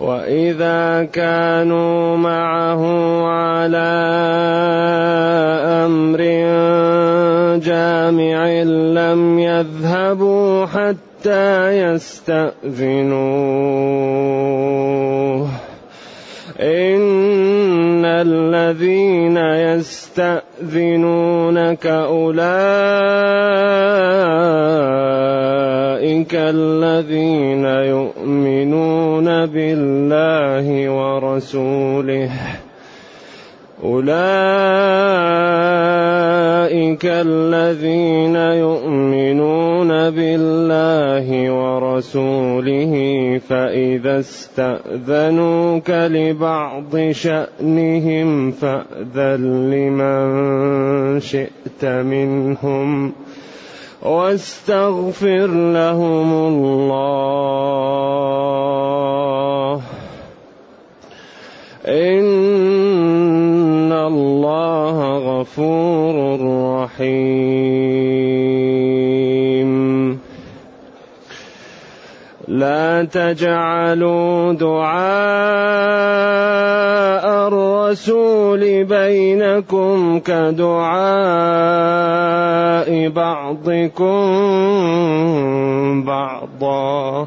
[0.00, 2.82] وإذا كانوا معه
[3.26, 3.90] على
[5.84, 6.20] أمر
[7.58, 8.62] جامع
[8.96, 13.20] لم يذهبوا حتى يستأذنوه
[16.60, 19.36] إن الذين
[20.60, 22.40] يستأذنونك أولئك
[26.34, 32.30] الذين يؤمنون بالله ورسوله
[33.84, 34.10] أولئك
[37.04, 42.94] الذين يؤمنون بالله ورسوله
[43.48, 53.12] فإذا استأذنوك لبعض شأنهم فأذن لمن شئت منهم
[54.02, 57.00] واستغفر لهم الله
[61.86, 62.69] إن
[64.20, 66.14] الله غفور
[66.82, 68.20] رحيم.
[72.48, 75.00] لا تجعلوا دعاء
[77.48, 80.68] الرسول بينكم كدعاء
[83.08, 84.20] بعضكم
[86.04, 87.26] بعضا.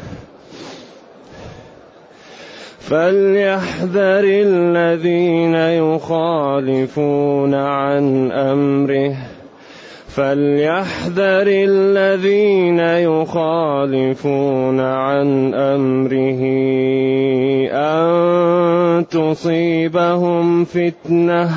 [2.91, 9.15] فليحذر الذين يخالفون عن أمره.
[10.07, 16.41] فليحذر الذين يخالفون عن أمره
[17.71, 21.49] أن تصيبهم فتنة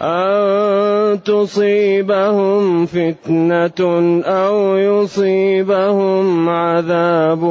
[0.00, 3.80] أن تصيبهم فتنة
[4.24, 7.44] أو يصيبهم عذاب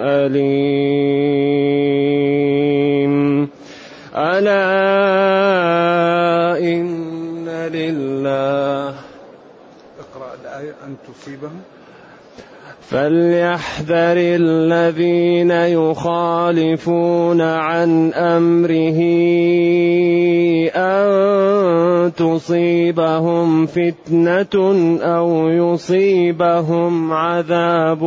[0.00, 1.85] أليم.
[4.46, 6.06] ألا
[6.58, 8.94] إن لله
[10.00, 11.60] اقرأ الآية أن تصيبهم.
[12.80, 19.00] فليحذر الذين يخالفون عن امره
[20.76, 28.04] ان تصيبهم فتنه أو يصيبهم عذاب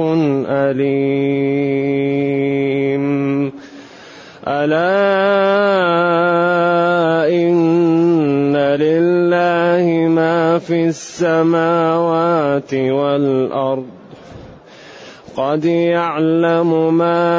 [0.48, 2.10] اليم.
[4.50, 4.80] ألا
[7.30, 13.86] إن لله ما في السماوات والأرض.
[15.38, 17.30] قد يعلم ما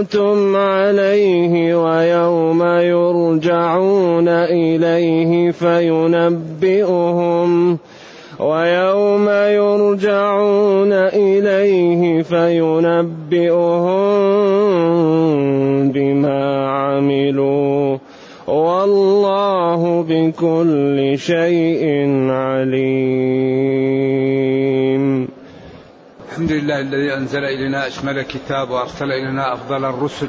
[0.00, 7.00] أنتم عليه ويوم يرجعون إليه فينبئهم
[8.40, 14.00] ويوم يرجعون إليه فينبئهم
[15.92, 17.98] بما عملوا.
[18.46, 23.20] والله بكل شيء عليم.
[26.30, 30.28] الحمد لله الذي أنزل إلينا أشمل كتاب وأرسل إلينا أفضل الرسل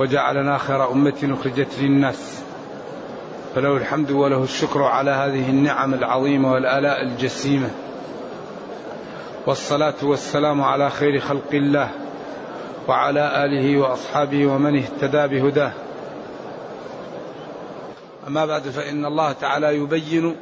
[0.00, 2.43] وجعلنا خير أمة أخرجت للناس.
[3.54, 7.70] فله الحمد وله الشكر على هذه النعم العظيمة والآلاء الجسيمة.
[9.46, 11.90] والصلاة والسلام على خير خلق الله
[12.88, 15.72] وعلى آله وأصحابه ومن اهتدى بهداه.
[18.28, 20.36] أما بعد فإن الله تعالى يبين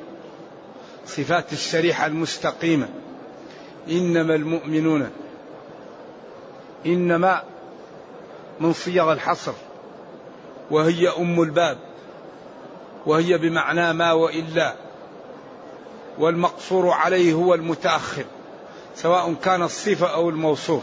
[1.07, 2.89] صفات الشريحة المستقيمة.
[3.91, 5.11] إنما المؤمنون
[6.87, 7.43] إنما
[8.61, 9.53] من صيغ الحصر
[10.71, 11.92] وهي أم الباب.
[13.07, 14.75] وهي بمعنى ما وإلا.
[16.19, 18.25] والمقصور عليه هو المتأخر
[18.97, 20.83] سواء كان الصفة أو الموصوف.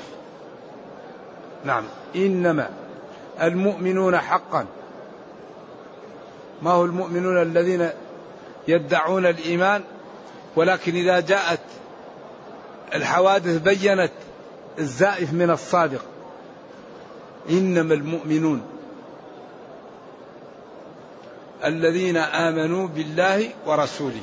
[1.66, 1.84] نعم.
[2.16, 2.70] إنما
[3.42, 4.66] المؤمنون حقا.
[6.62, 7.90] ما هو المؤمنون الذين
[8.68, 9.84] يدعون الإيمان؟
[10.56, 11.60] ولكن إذا جاءت
[12.96, 14.12] الحوادث بينت
[14.80, 16.02] الزائف من الصادق.
[17.50, 18.62] إنما المؤمنون
[21.66, 24.22] الذين آمنوا بالله ورسوله.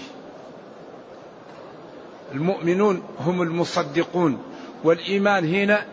[2.32, 4.42] المؤمنون هم المصدقون
[4.84, 5.86] والإيمان هنا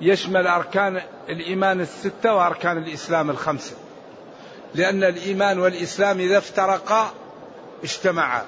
[0.00, 3.76] يشمل أركان الإيمان الستة وأركان الإسلام الخمسة.
[4.74, 7.10] لأن الإيمان والإسلام إذا افترقا
[7.84, 8.42] اجتمعا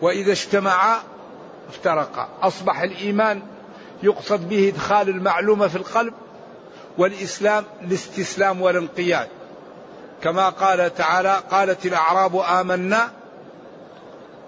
[0.00, 0.96] وإذا اجتمعا
[1.68, 2.28] افترقا.
[2.42, 3.42] أصبح الإيمان
[4.02, 6.14] يقصد به إدخال المعلومة في القلب
[6.98, 9.28] والإسلام الاستسلام والانقياد.
[10.22, 13.10] كما قال تعالى قالت الأعراب آمنا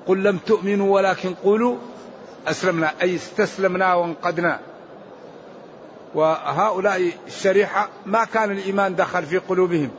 [0.07, 1.77] قل لم تؤمنوا ولكن قولوا
[2.47, 4.61] أسلمنا أي استسلمنا وانقدنا
[6.15, 9.91] وهؤلاء الشريحة ما كان الإيمان دخل في قلوبهم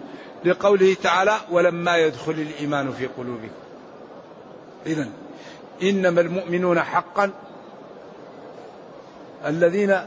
[0.46, 3.52] لقوله تعالى ولما يدخل الإيمان في قلوبهم
[4.86, 5.10] إذا
[5.84, 7.32] إنما المؤمنون حقا
[9.46, 9.98] الذين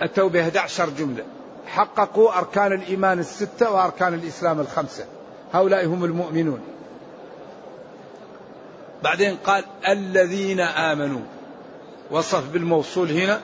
[0.00, 1.24] أتوا ب 11 جملة.
[1.66, 5.04] حققوا أركان الإيمان الستة وأركان الإسلام الخمسة.
[5.52, 6.60] هؤلاء هم المؤمنون.
[9.02, 11.20] بعدين قال الذين آمنوا.
[12.10, 13.40] وصف بالموصول هنا.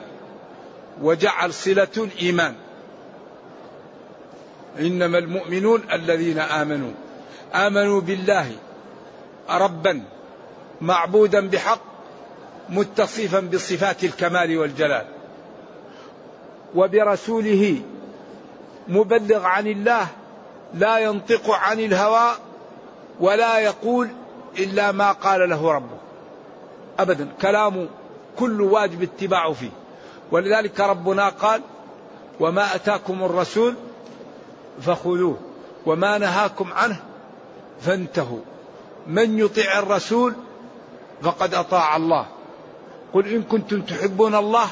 [1.01, 2.55] وجعل صلة الإيمان.
[4.79, 6.91] إنما المؤمنون الذين آمنوا.
[7.53, 8.51] آمنوا بالله
[9.49, 10.03] ربا
[10.81, 11.81] معبودا بحق
[12.69, 15.05] متصفا بصفات الكمال والجلال.
[16.75, 17.81] وبرسوله
[18.87, 20.07] مبلغ عن الله
[20.73, 22.31] لا ينطق عن الهوى
[23.19, 24.09] ولا يقول
[24.57, 25.97] إلا ما قال له ربه.
[26.99, 27.87] ابدا كلامه
[28.39, 29.69] كل واجب اتباعه فيه.
[30.31, 31.61] ولذلك ربنا قال
[32.39, 33.75] وما أتاكم الرسول
[34.81, 35.37] فخذوه
[35.85, 36.99] وما نهاكم عنه
[37.81, 38.41] فانتهوا.
[39.07, 40.33] من يطع الرسول
[41.21, 42.25] فقد أطاع الله.
[43.13, 44.67] قل إن كنتم تحبون الله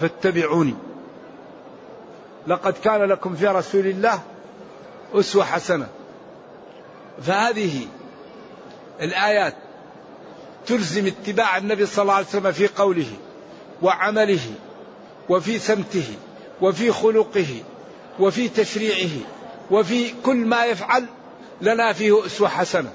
[0.00, 0.74] فاتبعوني.
[2.46, 4.20] لقد كان لكم في رسول الله
[5.14, 5.88] أسوة حسنة.
[7.22, 7.86] فهذه
[9.00, 9.54] الآيات
[10.66, 13.10] تلزم اتباع النبي صلى الله عليه وسلم في قوله
[13.82, 14.54] وعمله
[15.28, 16.14] وفي سمته
[16.60, 17.62] وفي خلقه
[18.20, 19.10] وفي تشريعه
[19.70, 21.06] وفي كل ما يفعل
[21.60, 22.92] لنا فيه أسوة حسنة.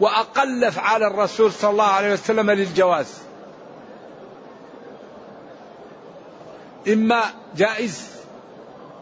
[0.00, 3.18] وأقل أفعال الرسول صلى الله عليه وسلم للجواز.
[6.88, 7.22] إما
[7.56, 8.10] جائز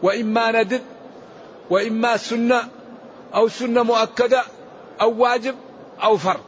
[0.03, 0.81] وإما ندب
[1.69, 2.67] وإما سنة
[3.35, 4.43] أو سنة مؤكدة
[5.01, 5.55] أو واجب
[6.03, 6.41] أو فرض.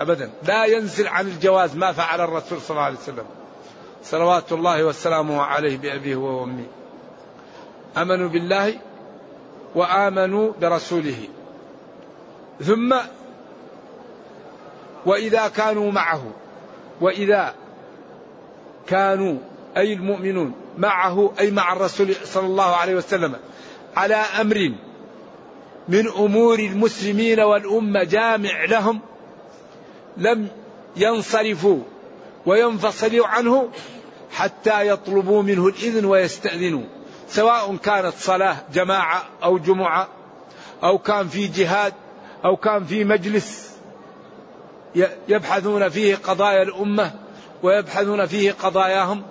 [0.00, 0.30] ابدا.
[0.42, 3.26] لا ينزل عن الجواز ما فعل الرسول صلى الله عليه وسلم.
[4.04, 6.66] صلوات الله وسلامه عليه بأبيه وأمه.
[7.96, 8.78] آمنوا بالله
[9.74, 11.28] وآمنوا برسوله.
[12.62, 12.96] ثم
[15.06, 16.22] وإذا كانوا معه
[17.00, 17.54] وإذا
[18.86, 19.38] كانوا
[19.76, 23.36] أي المؤمنون معه أي مع الرسول صلى الله عليه وسلم
[23.96, 24.72] على أمر
[25.88, 29.00] من أمور المسلمين والأمة جامع لهم
[30.16, 30.48] لم
[30.96, 31.78] ينصرفوا
[32.46, 33.70] وينفصلوا عنه
[34.32, 36.82] حتى يطلبوا منه الإذن ويستأذنوا.
[37.28, 40.08] سواء كانت صلاة جماعة أو جمعة
[40.82, 41.92] أو كان في جهاد
[42.44, 43.74] أو كان في مجلس
[45.28, 47.12] يبحثون فيه قضايا الأمة
[47.62, 49.22] ويبحثون فيه قضاياهم.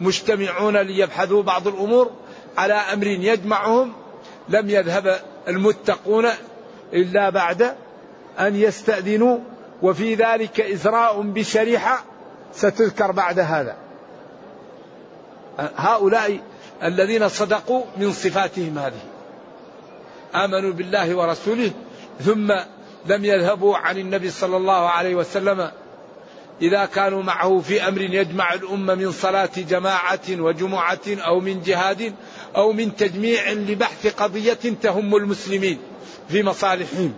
[0.00, 2.10] مجتمعون ليبحثوا بعض الأمور
[2.56, 3.92] على أمر يجمعهم
[4.48, 6.26] لم يذهب المتقون
[6.92, 7.74] إلا بعد
[8.40, 9.38] أن يستأذنوا
[9.82, 12.04] وفي ذلك إزراء بشريحة
[12.54, 13.76] ستذكر بعد هذا.
[15.76, 16.40] هؤلاء
[16.82, 19.02] الذين صدقوا من صفاتهم هذه.
[20.34, 21.70] آمنوا بالله ورسوله
[22.20, 22.52] ثم
[23.06, 25.70] لم يذهبوا عن النبي صلى الله عليه وسلم
[26.62, 32.14] إذا كانوا معه في أمر يجمع الأمة من صلاة جماعة وجمعة أو من جهاد
[32.56, 35.78] أو من تجميع لبحث قضية تهم المسلمين
[36.28, 37.14] في مصالحهم.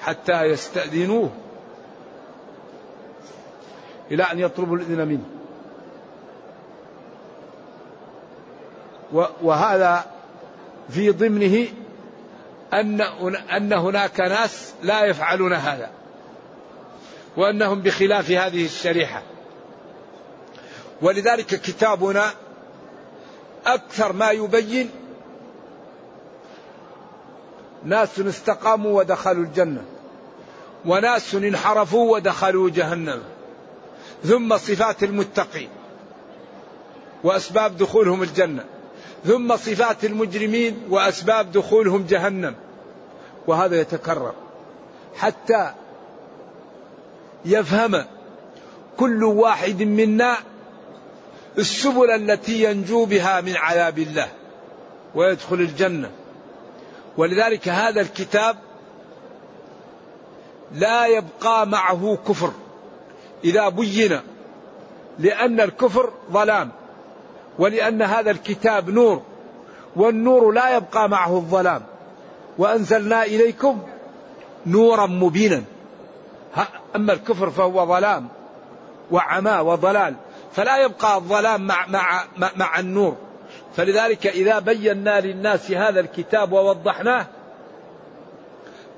[0.00, 1.30] حتى يستأذنوه.
[4.10, 5.24] إلى أن يطلبوا الإذن منه.
[9.42, 10.04] وهذا
[10.88, 11.66] في ضمنه
[12.72, 13.00] أن
[13.56, 15.97] أن هناك ناس لا يفعلون هذا.
[17.38, 19.22] وأنهم بخلاف هذه الشريحة.
[21.02, 22.30] ولذلك كتابنا
[23.66, 24.90] أكثر ما يبين
[27.84, 29.84] ناس استقاموا ودخلوا الجنة
[30.86, 33.22] وناس انحرفوا ودخلوا جهنم
[34.24, 35.68] ثم صفات المتقين
[37.24, 38.64] وأسباب دخولهم الجنة
[39.24, 42.54] ثم صفات المجرمين وأسباب دخولهم جهنم
[43.46, 44.34] وهذا يتكرر
[45.16, 45.72] حتى
[47.44, 48.04] يفهم
[48.96, 50.36] كل واحد منا
[51.58, 54.28] السبل التي ينجو بها من عذاب الله
[55.14, 56.10] ويدخل الجنة.
[57.16, 58.56] ولذلك هذا الكتاب
[60.74, 62.52] لا يبقى معه كفر.
[63.44, 64.20] إذا بين
[65.18, 66.70] لأن الكفر ظلام
[67.58, 69.22] ولأن هذا الكتاب نور
[69.96, 71.82] والنور لا يبقى معه الظلام.
[72.58, 73.82] وأنزلنا إليكم
[74.66, 75.62] نورا مبينا.
[76.96, 78.28] أما الكفر فهو ظلام
[79.10, 80.14] وعمى وضلال
[80.52, 82.24] فلا يبقى الظلام مع مع
[82.56, 83.16] مع النور.
[83.76, 87.26] فلذلك إذا بينا للناس هذا الكتاب ووضحناه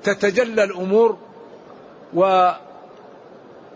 [0.03, 1.17] تتجلى الأمور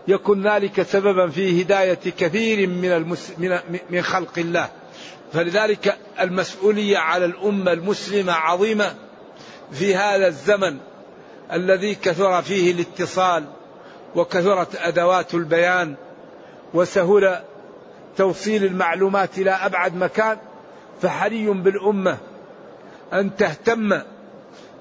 [0.08, 3.32] ويكون ذلك سببا في هداية كثير من المس...
[3.38, 3.58] من
[3.90, 4.68] من خلق الله.
[5.32, 8.94] فلذلك المسؤولية على الأمة المسلمة عظيمة
[9.72, 10.78] في هذا الزمن
[11.52, 13.44] الذي كثر فيه الاتصال
[14.16, 15.94] وكثرت أدوات البيان
[16.74, 17.40] وسهل
[18.16, 20.38] توصيل المعلومات إلى أبعد مكان
[21.02, 22.18] فحري بالأمة
[23.12, 24.02] أن تهتم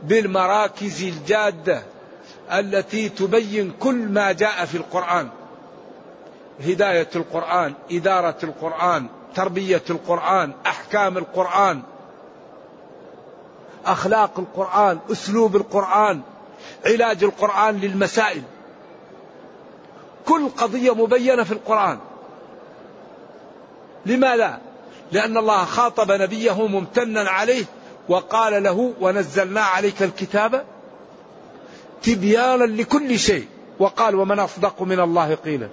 [0.04, 1.84] بالمراكز الجادة
[2.52, 5.30] التي تبين كل ما جاء في القرآن.
[6.60, 11.82] هداية القرآن إدارة القرآن تربية القرآن أحكام القرآن
[13.86, 16.22] أخلاق القرآن أسلوب القرآن
[16.86, 18.44] علاج القرآن للمسائل.
[20.26, 22.00] كل قضية مبينة في القرآن.
[24.06, 24.62] لماذا؟
[25.12, 27.66] لأن الله خاطب نبيه ممتنا عليه
[28.10, 30.66] وقال له ونزلنا عليك الكتاب
[32.04, 33.48] تبيانا لكل شيء.
[33.80, 35.70] وقال ومن أصدق من الله قيلا.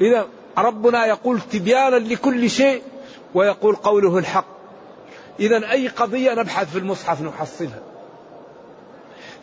[0.00, 0.26] إذا
[0.58, 2.82] ربنا يقول تبيانا لكل شيء
[3.34, 4.46] ويقول قوله الحق.
[5.40, 7.80] إذا أي قضية نبحث في المصحف نحصلها.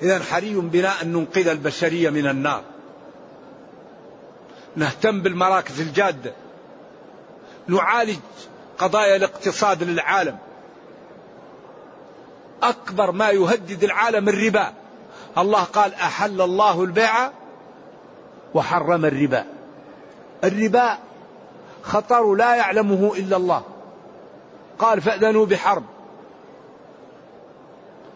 [0.01, 2.61] إذا حري بنا أن ننقذ البشرية من النار.
[4.75, 6.33] نهتم بالمراكز الجادة.
[7.67, 8.19] نعالج
[8.77, 10.37] قضايا الاقتصاد للعالم.
[12.63, 14.73] أكبر ما يهدد العالم الربا.
[15.37, 17.31] الله قال أحل الله البيع
[18.53, 19.45] وحرم الربا.
[20.43, 20.97] الربا
[21.83, 23.63] خطر لا يعلمه إلا الله.
[24.79, 25.83] قال فأذنوا بحرب.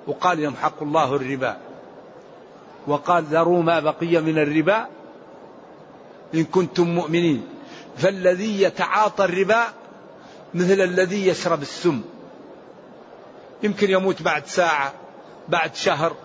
[0.07, 1.57] وقال يمحق الله الربا.
[2.87, 4.87] وقال ذروا ما بقي من الربا.
[6.33, 7.47] إن كنتم مؤمنين.
[7.97, 9.63] فالذي يتعاطى الربا
[10.53, 12.01] مثل الذي يشرب السم.
[13.63, 14.93] يمكن يموت بعد ساعة
[15.47, 16.15] بعد شهر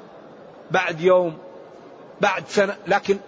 [0.71, 1.39] بعد يوم
[2.21, 2.77] بعد سنة.
[2.87, 3.19] لكن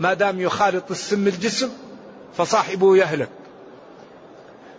[0.00, 1.70] ما دام يخالط السم الجسم
[2.36, 3.28] فصاحبه يهلك.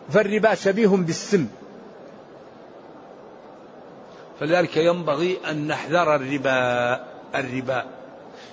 [0.10, 1.48] فالربا شبيه بالسم.
[4.40, 7.86] فلذلك ينبغي أن نحذر الربا الربا.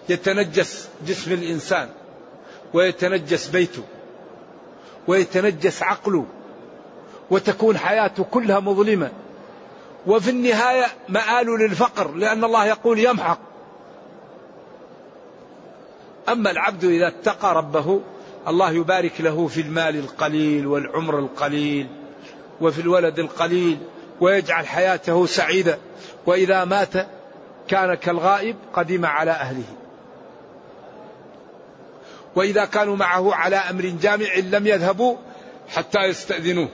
[0.08, 1.88] يتنجس جسم الإنسان.
[2.74, 3.82] ويتنجس بيته
[5.06, 6.26] ويتنجس عقله
[7.30, 9.10] وتكون حياته كلها مظلمة.
[10.06, 13.38] وفي النهاية مآل للفقر لأن الله يقول يمحق.
[16.28, 18.00] أما العبد إذا اتقى ربه
[18.48, 21.86] الله يبارك له في المال القليل والعمر القليل
[22.60, 23.78] وفي الولد القليل
[24.20, 25.78] ويجعل حياته سعيدة.
[26.26, 26.92] وإذا مات
[27.68, 29.83] كان كالغائب قدم على أهله.
[32.36, 35.16] وإذا كانوا معه على أمر جامع لم يذهبوا
[35.68, 36.68] حتى يستأذنوه.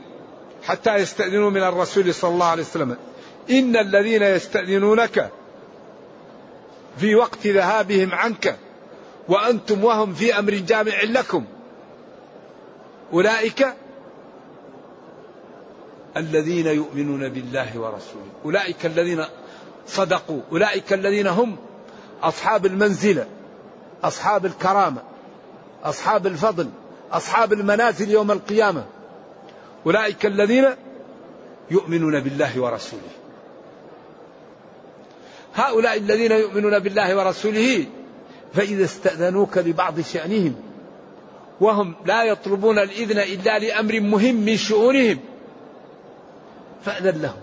[0.62, 2.96] حتى يستأذنوا من الرسول صلى الله عليه وسلم.
[3.50, 5.30] إن الذين يستأذنونك
[6.98, 8.56] في وقت ذهابهم عنك
[9.28, 11.44] وأنتم وهم في أمر جامع لكم.
[13.12, 13.74] أولئك
[16.16, 18.30] الذين يؤمنون بالله ورسوله.
[18.44, 19.24] أولئك الذين
[19.86, 20.40] صدقوا.
[20.52, 21.56] أولئك الذين هم
[22.22, 23.26] أصحاب المنزلة.
[24.04, 25.09] أصحاب الكرامة.
[25.84, 26.70] أصحاب الفضل
[27.12, 28.84] أصحاب المنازل يوم القيامة.
[29.86, 30.66] أولئك الذين
[31.70, 33.10] يؤمنون بالله ورسوله.
[35.54, 37.86] هؤلاء الذين يؤمنون بالله ورسوله
[38.54, 40.54] فإذا استأذنوك لبعض شأنهم
[41.60, 45.18] وهم لا يطلبون الإذن إلا لأمر مهم من شؤونهم
[46.84, 47.42] فأذن لهم.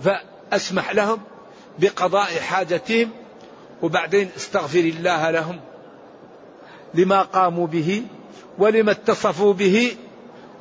[0.00, 1.20] فأسمح لهم
[1.78, 3.10] بقضاء حاجتهم
[3.82, 5.60] وبعدين استغفر الله لهم.
[6.94, 8.02] لما قاموا به
[8.58, 9.96] ولما اتصفوا به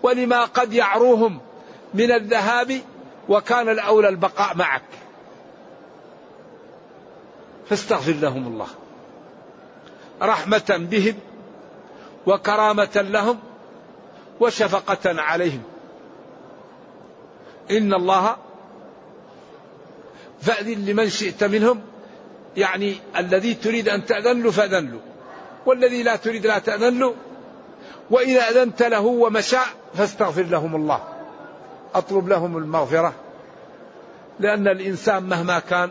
[0.03, 1.39] ولما قد يعروهم
[1.93, 2.81] من الذهاب
[3.29, 4.83] وكان الأولى البقاء معك.
[7.69, 8.67] فاستغفر لهم الله.
[10.21, 11.15] رحمة بهم
[12.27, 13.39] وكرامة لهم
[14.39, 15.63] وشفقة عليهم.
[17.71, 18.35] إن الله
[20.41, 21.81] فأذن لمن شئت منهم
[22.57, 24.99] يعني الذي تريد أن تأذن له فأذن له.
[25.67, 27.13] والذي لا تريد لا تأذن له
[28.11, 29.57] وإذا أذنت له ومشى
[29.93, 31.03] فاستغفر لهم الله.
[31.95, 33.13] أطلب لهم المغفرة.
[34.39, 35.89] لأن الإنسان مهما كان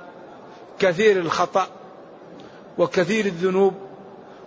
[0.78, 1.66] كثير الخطأ
[2.78, 3.74] وكثير الذنوب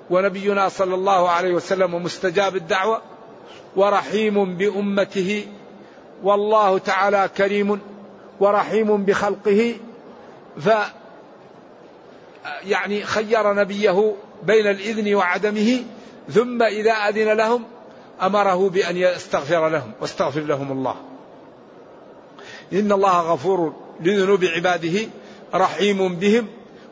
[0.09, 3.01] ونبينا صلى الله عليه وسلم مستجاب الدعوة
[3.75, 5.48] ورحيم بأمته
[6.24, 7.81] والله تعالى كريم
[8.39, 9.75] ورحيم بخلقه
[10.59, 10.69] ف
[12.63, 15.84] يعني خير نبيه بين الإذن وعدمه
[16.29, 17.63] ثم إذا أذن لهم
[18.22, 20.96] أمره بأن يستغفر لهم واستغفر لهم الله.
[22.74, 25.08] إن الله غفور لذنوب عباده
[25.53, 26.48] رحيم بهم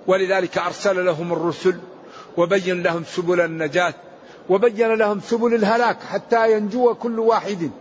[0.07, 1.79] ولذلك أرسل لهم الرسل
[2.37, 3.93] وبين لهم سبل النجاة
[4.49, 7.71] وبين لهم سبل الهلاك حتى ينجو كل واحد.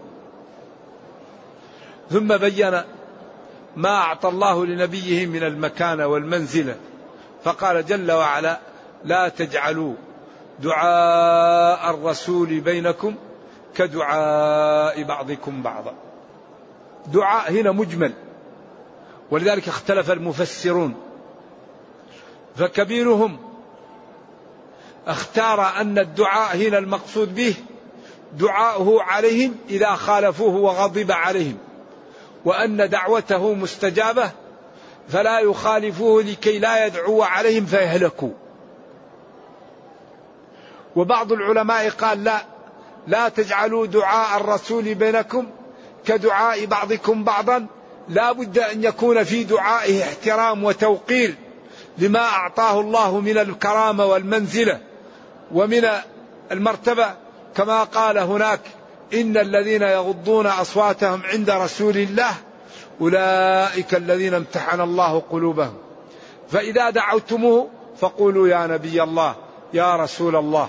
[2.11, 2.81] ثم بين
[3.77, 6.77] ما أعطى الله لنبيه من المكانة والمنزلة
[7.47, 8.59] فقال جل وعلا
[9.05, 9.95] لا تجعلوا
[10.59, 13.15] دعاء الرسول بينكم
[13.77, 15.95] كدعاء بعضكم بعضا.
[17.07, 18.13] دعاء هنا مجمل.
[19.31, 20.95] ولذلك اختلف المفسرون.
[22.57, 23.39] فكبيرهم
[25.07, 27.55] اختار أن الدعاء هنا المقصود به
[28.33, 31.59] دعاؤه عليهم إذا خالفوه وغضب عليهم
[32.45, 34.31] وأن دعوته مستجابة
[35.09, 38.31] فلا يخالفوه لكي لا يدعو عليهم فيهلكوا.
[40.97, 42.45] وبعض العلماء قال لا
[43.07, 45.47] لا تجعلوا دعاء الرسول بينكم
[46.07, 47.67] كدعاء بعضكم بعضا.
[48.09, 51.35] لا بد أن يكون في دعائه احترام وتوقير
[51.99, 54.81] لما أعطاه الله من الكرامة والمنزلة
[55.53, 55.89] ومن
[56.53, 57.15] المرتبة.
[57.57, 58.61] كما قال هناك
[59.15, 62.35] إن الذين يغضون أصواتهم عند رسول الله
[63.01, 65.75] أولئك الذين امتحن الله قلوبهم.
[66.49, 69.35] فإذا دعوتموه فقولوا يا نبي الله
[69.75, 70.69] يا رسول الله.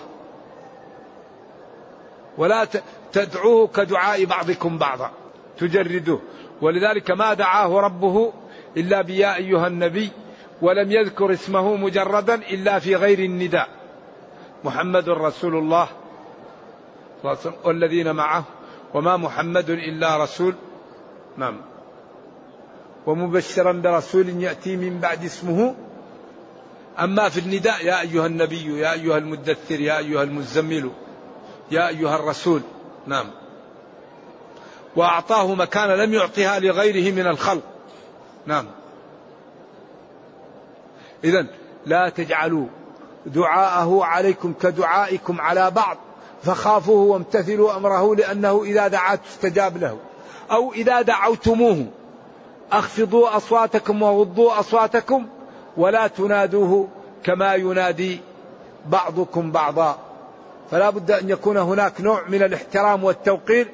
[2.38, 2.68] ولا
[3.14, 5.12] تدعوه كدعاء بعضكم بعضا.
[5.58, 6.22] تجردوه
[6.62, 8.34] ولذلك ما دعاه ربه
[8.78, 10.10] إلا بيا أيها النبي
[10.62, 13.70] ولم يذكر اسمه مجردا إلا في غير النداء.
[14.64, 15.88] محمد رسول الله.
[17.64, 18.44] والذين معه.
[18.94, 20.56] وما محمد إلا رسول.
[21.38, 21.77] نعم.
[23.08, 25.76] ومبشرا برسول يأتي من بعد اسمه.
[27.00, 30.92] أما في النداء يا أيها النبي يا أيها المدثر يا أيها المزمل
[31.72, 32.62] يا أيها الرسول.
[33.08, 33.26] نعم.
[34.96, 37.64] وأعطاه مكانة لم يعطها لغيره من الخلق.
[38.46, 38.66] نعم.
[41.24, 41.46] إذا
[41.86, 42.68] لا تجعلوا
[43.26, 45.98] دعاءه عليكم كدعائكم على بعض
[46.44, 49.98] فخافوه وامتثلوا أمره لأنه إذا دعا استجاب له
[50.52, 51.86] أو إذا دعوتموه.
[52.72, 55.28] أخفضوا أصواتكم وغضوا أصواتكم
[55.78, 56.88] ولا تنادوه
[57.24, 58.20] كما ينادي
[58.86, 60.00] بعضكم بعضا.
[60.72, 63.68] فلا بد أن يكون هناك نوع من الاحترام والتوقير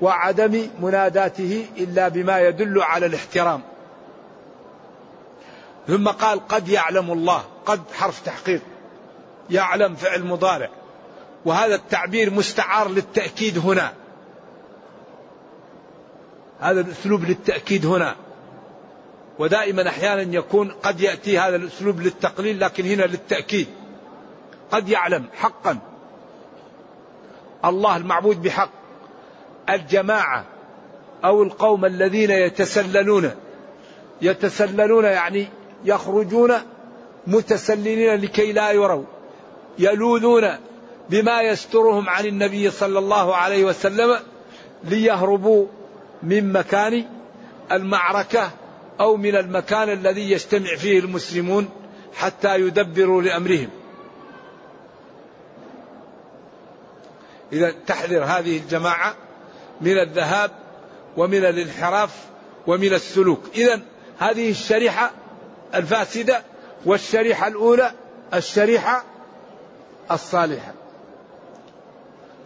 [0.00, 3.60] وعدم مناداته إلا بما يدل على الاحترام.
[5.88, 8.60] ثم قال قد يعلم الله قد حرف تحقيق
[9.50, 10.68] يعلم فعل مضارع.
[11.44, 13.92] وهذا التعبير مستعار للتأكيد هنا.
[16.60, 18.16] هذا الأسلوب للتأكيد هنا.
[19.38, 23.66] ودائما أحيانا يكون قد يأتي هذا الأسلوب للتقليل لكن هنا للتأكيد.
[24.70, 25.78] قد يعلم حقا.
[27.64, 28.70] الله المعبود بحق.
[29.70, 30.44] الجماعة
[31.24, 33.30] أو القوم الذين يتسللون.
[34.22, 35.48] يتسللون يعني
[35.84, 36.52] يخرجون
[37.26, 39.04] متسللين لكي لا يروا.
[39.78, 40.48] يلوذون
[41.10, 44.16] بما يسترهم عن النبي صلى الله عليه وسلم
[44.84, 45.66] ليهربوا
[46.22, 47.04] من مكان
[47.72, 48.50] المعركة
[49.00, 51.68] أو من المكان الذي يجتمع فيه المسلمون
[52.14, 53.68] حتى يدبروا لأمرهم.
[57.52, 59.14] إذا تحذر هذه الجماعة
[59.80, 60.50] من الذهاب
[61.16, 62.26] ومن الانحراف
[62.66, 63.42] ومن السلوك.
[63.54, 63.80] إذا
[64.18, 65.10] هذه الشريحة
[65.74, 66.42] الفاسدة
[66.84, 67.92] والشريحة الأولى
[68.34, 69.04] الشريحة
[70.10, 70.72] الصالحة.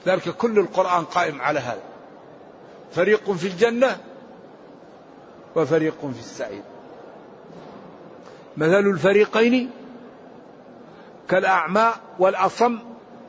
[0.07, 1.94] ذلك كل القرآن قائم على هذا.
[2.93, 3.97] فريق في الجنة
[5.57, 6.63] وفريق في السعير.
[8.57, 9.71] مثل الفريقين
[11.29, 12.79] كالأعمى والأصم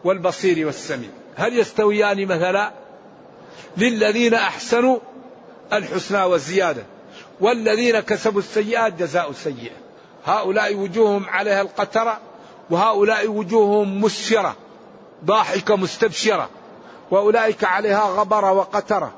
[0.04, 1.10] والبصير والسميع.
[1.36, 2.72] هل يستويان مثلا؟
[3.78, 5.00] للذين أحسنوا
[5.74, 6.84] الحسنى والزيادة
[7.40, 9.76] والذين كسبوا السيئات جزاء سيئة
[10.26, 12.20] هؤلاء وجوههم عليها القترة
[12.70, 14.56] وهؤلاء وجوههم مسفرة
[15.26, 16.50] ضاحكة مستبشرة
[17.12, 19.14] وأولئك عليها غبرة وقترة.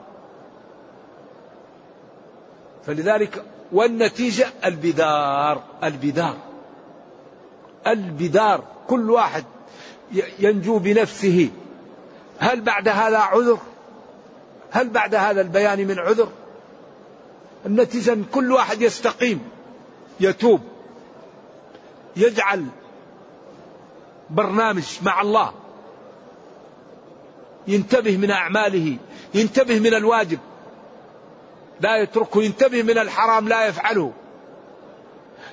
[2.87, 6.37] فلذلك والنتيجة البدار البدار.
[7.87, 8.63] البدار.
[8.87, 9.43] كل واحد
[10.39, 11.49] ينجو بنفسه.
[12.39, 13.59] هل بعد هذا عذر؟
[14.71, 16.29] هل بعد هذا البيان من عذر؟
[17.65, 19.41] النتيجة كل واحد يستقيم
[20.19, 20.61] يتوب
[22.15, 22.65] يجعل
[24.29, 25.53] برنامج مع الله.
[27.67, 28.97] ينتبه من أعماله
[29.33, 30.39] ينتبه من الواجب.
[31.81, 34.11] لا يتركه ينتبه من الحرام لا يفعله.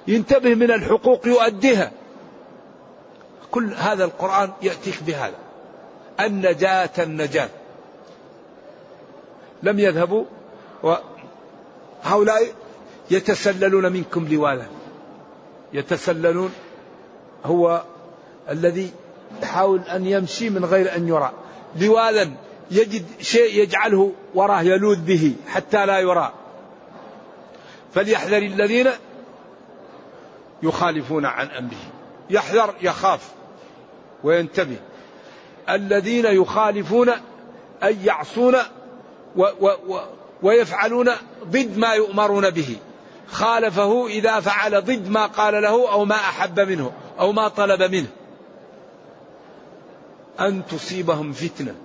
[0.09, 1.91] ينتبه من الحقوق يؤديها.
[3.51, 5.35] كل هذا القرآن يأتيك بهذا.
[6.21, 7.49] النجاة النجاة.
[9.63, 10.25] لم يذهبوا
[10.83, 12.55] وهؤلاء
[13.11, 14.67] يتسللون منكم لوالا
[15.73, 16.53] يتسللون
[17.45, 17.83] هو
[18.51, 18.91] الذي
[19.43, 21.33] يحاول أن يمشي من غير أن يرى.
[21.81, 22.31] لوالا
[22.71, 26.33] يجد شيء يجعله وراه يلوذ به حتى لا يرى.
[27.95, 28.89] فليحذر الذين
[30.63, 31.93] يخالفون عن أمره.
[32.31, 33.29] يحذر يخاف
[34.25, 34.77] وينتبه.
[35.71, 37.09] الذين يخالفون
[37.83, 38.55] أن يعصون
[39.37, 40.01] و و و
[40.43, 41.11] ويفعلون
[41.45, 42.77] ضد ما يؤمرون به.
[43.29, 48.09] خالفه إذا فعل ضد ما قال له أو ما أحب منه أو ما طلب منه.
[50.41, 51.84] أن تصيبهم فتنة.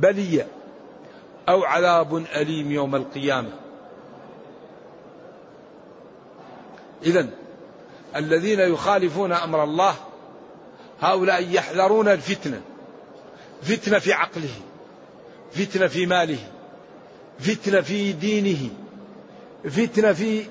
[0.00, 0.46] بلية
[1.48, 3.52] أو عذاب أليم يوم القيامة.
[7.02, 7.26] إذا
[8.16, 9.94] الذين يخالفون أمر الله
[11.00, 12.60] هؤلاء يحذرون الفتنة
[13.62, 14.54] فتنة في عقله
[15.52, 16.38] فتنة في ماله
[17.38, 18.70] فتنة في دينه
[19.64, 20.44] فتنة في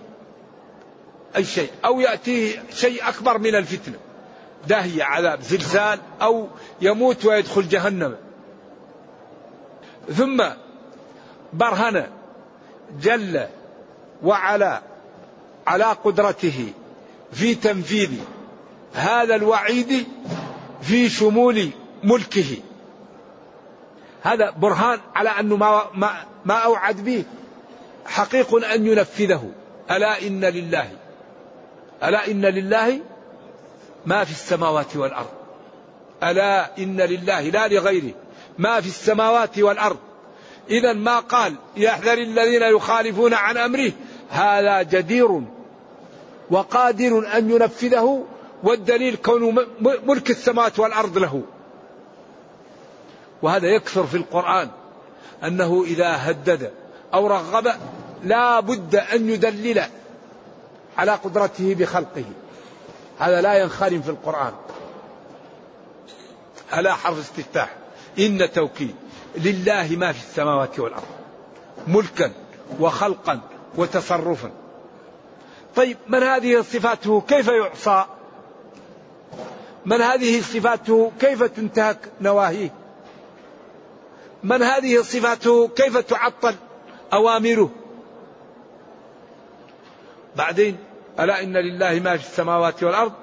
[1.35, 3.95] أي شيء أو يأتيه شيء أكبر من الفتنة
[4.67, 6.47] داهية عذاب زلزال أو
[6.81, 8.15] يموت ويدخل جهنم.
[10.13, 10.43] ثم
[11.53, 12.07] برهن
[13.01, 13.47] جل
[14.23, 14.81] وعلا
[15.67, 16.73] على قدرته
[17.31, 18.11] في تنفيذ
[18.93, 20.07] هذا الوعيد
[20.81, 21.69] في شمول
[22.03, 22.57] ملكه.
[24.23, 26.11] هذا برهان على أنه ما, ما,
[26.45, 27.23] ما أوعد به.
[28.05, 29.51] حقيق أن ينفذه.
[29.91, 30.89] ألا إن لله.
[32.03, 32.99] ألا إن لله
[34.05, 35.29] ما في السماوات والأرض.
[36.23, 37.41] ألا إن لله.
[37.41, 38.13] لا لغيره.
[38.59, 39.97] ما في السماوات والأرض.
[40.69, 43.91] إذا ما قال يحذر الذين يخالفون عن أمره
[44.29, 45.41] هذا جدير
[46.51, 48.25] وقادر أن ينفذه
[48.63, 51.41] والدليل كون ملك السماوات والأرض له.
[53.41, 54.69] وهذا يكثر في القرآن
[55.43, 56.71] أنه إذا هدد
[57.13, 57.67] أو رغب
[58.23, 59.83] لا بد أن يدلل
[60.97, 62.25] على قدرته بخلقه.
[63.19, 64.53] هذا لا ينخرم في القرآن.
[66.77, 67.78] ألا حرف استفتاح.
[68.19, 68.95] إن توكيد
[69.35, 71.03] لله ما في السماوات والأرض
[71.87, 72.31] ملكا
[72.79, 73.39] وخلقا
[73.77, 74.51] وتصرفا.
[75.75, 78.05] طيب من هذه صفاته كيف يعصى؟
[79.85, 82.73] من هذه صفاته كيف تنتهك نواهيه؟
[84.43, 86.55] من هذه صفاته كيف تعطل
[87.13, 87.69] أوامره؟
[90.35, 90.77] بعدين
[91.19, 93.13] ألا إن لله ما في السماوات والأرض؟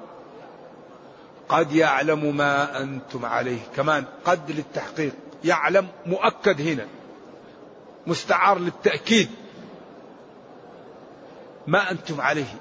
[1.49, 3.59] قد يعلم ما أنتم عليه.
[3.77, 5.13] كمان قد للتحقيق.
[5.45, 6.87] يعلم مؤكد هنا.
[8.07, 9.29] مستعار للتأكيد.
[11.67, 12.55] ما أنتم عليه.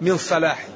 [0.00, 0.66] من صلاح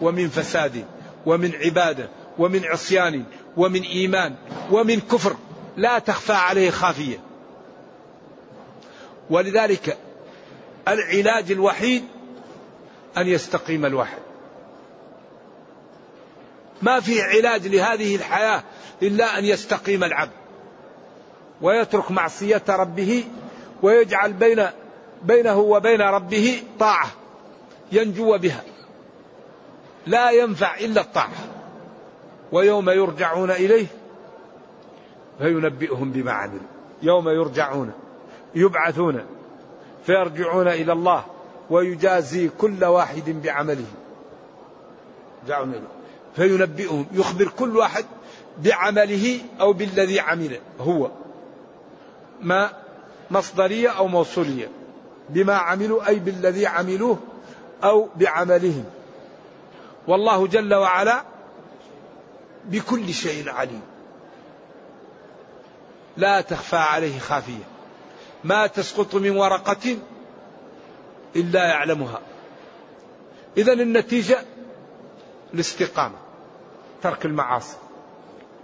[0.00, 0.84] ومن فساد
[1.26, 3.24] ومن عبادة ومن عصيان
[3.56, 4.34] ومن إيمان
[4.70, 5.36] ومن كفر.
[5.76, 7.18] لا تخفى عليه خافية.
[9.30, 9.98] ولذلك
[10.88, 12.04] العلاج الوحيد
[13.16, 14.16] أن يستقيم الوحي
[16.82, 18.62] ما في علاج لهذه الحياة
[19.02, 20.32] إلا أن يستقيم العبد
[21.62, 23.24] ويترك معصية ربه
[23.82, 24.66] ويجعل بين
[25.22, 27.08] بينه وبين ربه طاعة
[27.92, 28.62] ينجو بها.
[30.06, 31.30] لا ينفع إلا الطاعة.
[32.52, 33.86] ويوم يرجعون إليه
[35.38, 36.66] فينبئهم بما عملوا.
[37.02, 37.92] يوم يرجعون
[38.54, 39.26] يبعثون
[40.06, 41.24] فيرجعون إلى الله
[41.70, 43.86] ويجازي كل واحد بعمله.
[45.42, 46.01] يرجعون إليه.
[46.36, 48.04] فينبئهم يخبر كل واحد
[48.58, 51.10] بعمله أو بالذي عمله هو.
[52.40, 52.72] ما
[53.30, 54.68] مصدرية أو موصولية.
[55.28, 57.18] بما عملوا أي بالذي عملوه
[57.84, 58.84] أو بعملهم.
[60.08, 61.24] والله جل وعلا
[62.64, 63.82] بكل شيء عليم.
[66.16, 67.64] لا تخفى عليه خافية.
[68.44, 69.96] ما تسقط من ورقة
[71.36, 72.20] إلا يعلمها.
[73.56, 74.38] إذا النتيجة
[75.54, 76.21] الاستقامة.
[77.02, 77.76] ترك المعاصي.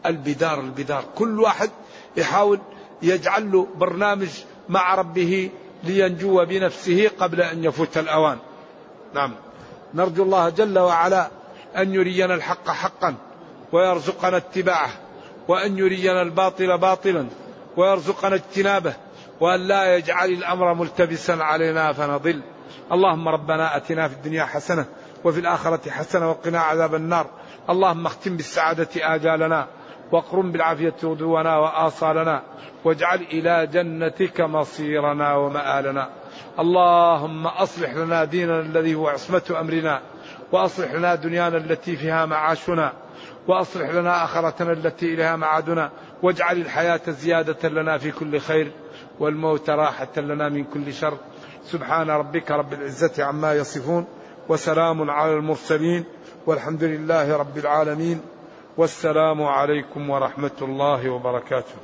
[0.07, 1.05] البدار البدار.
[1.15, 1.71] كل واحد
[2.17, 2.61] يحاول
[3.03, 4.29] يجعل له برنامج
[4.69, 5.51] مع ربه
[5.85, 8.39] لينجو بنفسه قبل أن يفوت الأوان.
[9.15, 9.35] نعم.
[9.95, 11.29] نرجو الله جل وعلا
[11.77, 13.15] أن يرينا الحق حقا
[13.73, 14.91] ويرزقنا اتباعه
[15.49, 17.27] وأن يرينا الباطل باطلا
[17.77, 18.95] ويرزقنا اجتنابه
[19.41, 22.41] وأن لا يجعل الأمر ملتبسا علينا فنضل.
[22.93, 24.87] اللهم ربنا أتنا في الدنيا حسنة
[25.25, 27.27] وفي الآخرة حسنة وقنا عذاب النار.
[27.71, 29.67] اللهم اختم بالسعادة آجالنا
[30.13, 32.43] واقرم بالعافية غدونا وآصالنا
[32.85, 36.09] واجعل إلى جنتك مصيرنا ومآلنا.
[36.59, 40.01] اللهم أصلح لنا ديننا الذي هو عصمة أمرنا
[40.53, 42.93] وأصلح لنا دنيانا التي فيها معاشنا
[43.49, 45.91] وأصلح لنا آخرتنا التي إليها معادنا
[46.23, 48.73] واجعل الحياة زيادة لنا في كل خير
[49.21, 51.19] والموت راحة لنا من كل شر.
[51.65, 54.07] سبحان ربك رب العزة عما يصفون.
[54.49, 56.05] وسلام على المرسلين
[56.47, 58.21] والحمد لله رب العالمين
[58.77, 61.75] والسلام عليكم ورحمة الله وبركاته.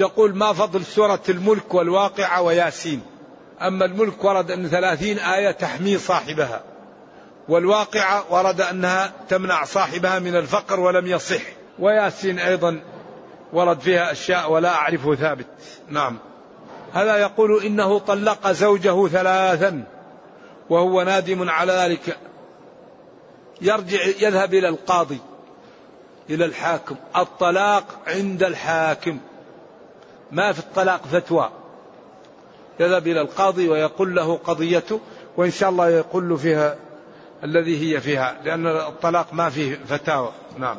[0.00, 3.02] يقول ما فضل سورة الملك والواقعة وياسين؟
[3.62, 6.62] أما الملك ورد أن ثلاثين آية تحمي صاحبها
[7.48, 11.42] والواقعة ورد أنها تمنع صاحبها من الفقر ولم يصح
[11.78, 12.80] وياسين أيضا
[13.52, 15.46] ورد فيها أشياء ولا أعرفه ثابت.
[15.88, 16.18] نعم.
[16.92, 19.95] هذا يقول إنه طلق زوجه ثلاثا.
[20.70, 22.16] وهو نادم على ذلك.
[23.60, 25.18] يرجع يذهب إلى القاضي
[26.30, 26.96] إلى الحاكم.
[27.16, 29.18] الطلاق عند الحاكم.
[30.32, 31.50] ما في الطلاق فتوى.
[32.80, 35.00] يذهب إلى القاضي ويقول له قضيته
[35.36, 36.76] وإن شاء الله يقول فيها
[37.44, 40.32] الذي هي فيها لأن الطلاق ما فيه فتاوى.
[40.58, 40.76] نعم.